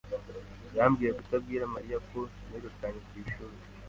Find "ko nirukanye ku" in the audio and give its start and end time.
2.09-3.13